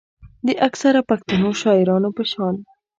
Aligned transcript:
د 0.47 0.49
اکثره 0.67 1.01
پښتنو 1.09 1.49
شاعرانو 1.61 2.09
پۀ 2.15 2.23
شان 2.31 2.55